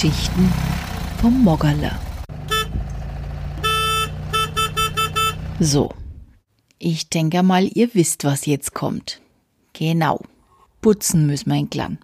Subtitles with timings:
[0.00, 0.52] Geschichten
[1.20, 1.90] vom Moggerle.
[5.58, 5.92] So,
[6.78, 9.20] ich denke mal, ihr wisst, was jetzt kommt.
[9.72, 10.20] Genau,
[10.82, 11.98] putzen müssen wir entlang.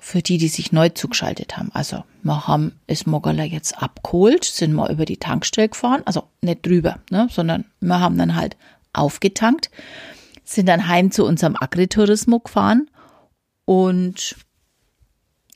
[0.00, 1.70] Für die, die sich neu zugeschaltet haben.
[1.72, 6.66] Also, wir haben das Moggerle jetzt abgeholt, sind mal über die Tankstelle gefahren, also nicht
[6.66, 8.56] drüber, ne, sondern wir haben dann halt
[8.92, 9.70] aufgetankt,
[10.42, 12.90] sind dann heim zu unserem Agritourismus gefahren
[13.66, 14.34] und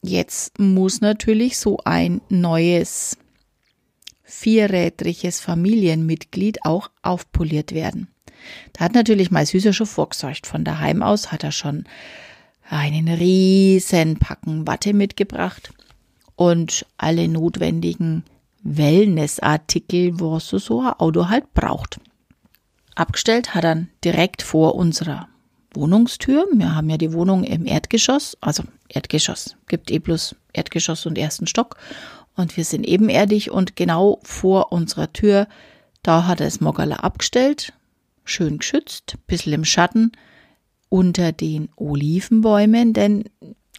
[0.02, 3.16] jetzt muss natürlich so ein neues
[4.22, 8.08] vierrädriges Familienmitglied auch aufpoliert werden.
[8.72, 10.46] Da hat natürlich mein Süßer schon vorgesorgt.
[10.46, 11.84] Von daheim aus hat er schon
[12.68, 15.72] einen riesen Packen Watte mitgebracht
[16.34, 18.24] und alle notwendigen
[18.62, 22.00] Wellnessartikel, was so ein Auto halt braucht.
[22.94, 25.28] Abgestellt hat er direkt vor unserer
[25.74, 26.46] Wohnungstür.
[26.52, 31.46] Wir haben ja die Wohnung im Erdgeschoss, also Erdgeschoss, gibt eh bloß Erdgeschoss und ersten
[31.46, 31.76] Stock.
[32.34, 35.46] Und wir sind ebenerdig und genau vor unserer Tür,
[36.02, 37.72] da hat er das Moggerler abgestellt,
[38.24, 40.12] schön geschützt, bisschen im Schatten,
[40.88, 43.24] unter den Olivenbäumen, denn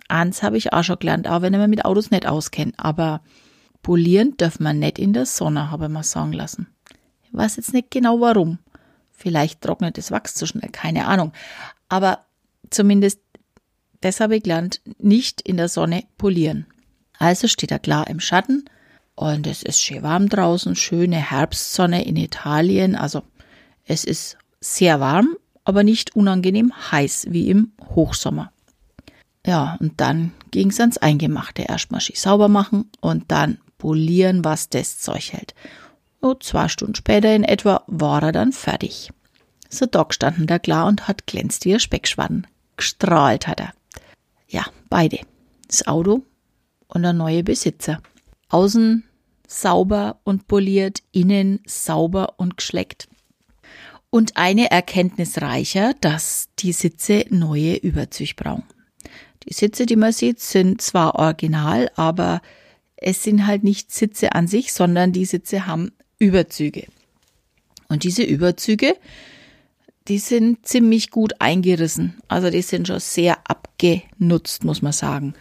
[0.08, 3.22] eins habe ich auch schon gelernt, auch wenn ich mich mit Autos nicht auskenne, aber
[3.82, 6.68] polieren darf man nicht in der Sonne, habe ich mal sagen lassen.
[7.24, 8.60] Ich weiß jetzt nicht genau warum.
[9.12, 11.34] Vielleicht trocknet das Wachs zu schnell, keine Ahnung.
[11.94, 12.26] Aber
[12.72, 13.20] zumindest
[14.02, 16.66] das habe ich gelernt, nicht in der Sonne polieren.
[17.20, 18.66] Also steht er klar im Schatten
[19.14, 22.96] und es ist schön warm draußen, schöne Herbstsonne in Italien.
[22.96, 23.22] Also
[23.86, 28.52] es ist sehr warm, aber nicht unangenehm heiß wie im Hochsommer.
[29.46, 31.62] Ja, und dann ging es ans Eingemachte.
[31.62, 35.54] Erstmal sauber machen und dann polieren, was das Zeug hält.
[36.22, 39.12] Und zwei Stunden später in etwa war er dann fertig.
[39.74, 42.46] So Doc standen da klar und hat glänzt wie ein Speckschwaden.
[42.78, 43.74] Gestrahlt hat er.
[44.48, 45.20] Ja, beide.
[45.68, 46.24] Das Auto
[46.88, 48.00] und der neue Besitzer.
[48.50, 49.04] Außen
[49.48, 53.08] sauber und poliert, innen sauber und geschleckt.
[54.12, 58.66] Und eine Erkenntnis reicher, dass die Sitze neue Überzüge brauchen.
[59.48, 62.44] Die Sitze, die man sieht, sind zwar original, aber
[62.96, 66.86] es sind halt nicht Sitze an sich, sondern die Sitze haben Überzüge.
[67.90, 68.96] Und diese Überzüge,
[70.08, 72.18] die sind ziemlich gut eingerissen.
[72.28, 75.34] Also die sind schon sehr abgenutzt, muss man sagen.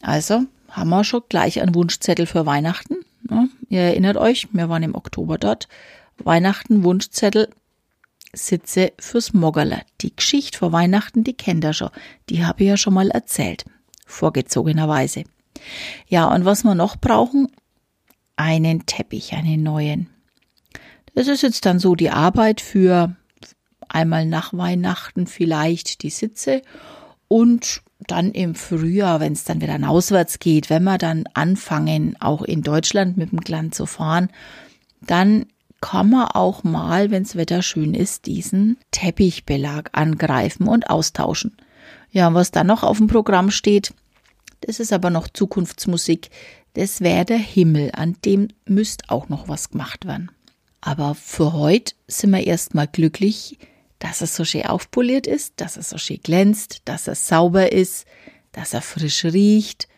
[0.00, 2.96] Also haben wir schon gleich einen Wunschzettel für Weihnachten.
[3.28, 5.68] Ja, ihr erinnert euch, wir waren im Oktober dort.
[6.18, 7.48] Weihnachten, Wunschzettel,
[8.32, 9.82] Sitze fürs Moggerler.
[10.00, 11.90] Die Geschichte vor Weihnachten, die kennt ihr schon.
[12.28, 13.64] Die habe ich ja schon mal erzählt.
[14.06, 15.24] Vorgezogenerweise.
[16.06, 17.48] Ja, und was wir noch brauchen?
[18.36, 20.08] Einen Teppich, einen neuen.
[21.14, 23.16] Das ist jetzt dann so die Arbeit für
[23.88, 26.62] einmal nach Weihnachten vielleicht die Sitze
[27.28, 32.42] und dann im Frühjahr, wenn es dann wieder auswärts geht, wenn wir dann anfangen, auch
[32.42, 34.30] in Deutschland mit dem Gland zu fahren,
[35.00, 35.46] dann
[35.80, 41.56] kann man auch mal, wenn das Wetter schön ist, diesen Teppichbelag angreifen und austauschen.
[42.10, 43.92] Ja, was dann noch auf dem Programm steht,
[44.62, 46.30] das ist aber noch Zukunftsmusik.
[46.74, 50.30] Das wäre der Himmel, an dem müsste auch noch was gemacht werden.
[50.80, 53.58] Aber für heute sind wir erstmal glücklich,
[53.98, 58.06] dass es so schön aufpoliert ist, dass es so schön glänzt, dass er sauber ist,
[58.52, 59.88] dass er frisch riecht.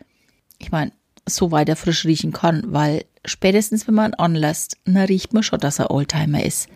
[0.57, 0.91] Ich meine,
[1.27, 5.59] so weit er frisch riechen kann, weil spätestens wenn man anlässt, dann riecht man schon,
[5.59, 6.67] dass er Oldtimer ist.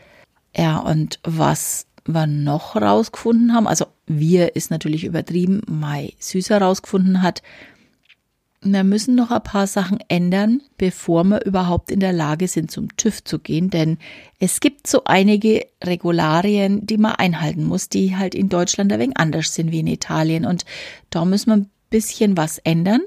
[0.55, 7.21] Ja, und was wir noch rausgefunden haben, also wir ist natürlich übertrieben, Mai Süßer rausgefunden
[7.21, 7.41] hat,
[8.73, 12.95] wir müssen noch ein paar Sachen ändern, bevor wir überhaupt in der Lage sind, zum
[12.97, 13.97] TÜV zu gehen, denn
[14.39, 19.17] es gibt so einige Regularien, die man einhalten muss, die halt in Deutschland ein wenig
[19.17, 20.65] anders sind wie in Italien und
[21.09, 23.01] da müssen wir ein bisschen was ändern,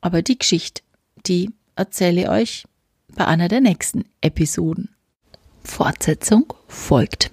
[0.00, 0.82] aber die Geschichte,
[1.26, 2.64] die erzähle ich euch
[3.14, 4.90] bei einer der nächsten Episoden.
[5.64, 7.30] Fortsetzung folgt.